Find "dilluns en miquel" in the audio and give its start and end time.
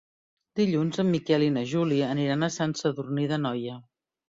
0.59-1.45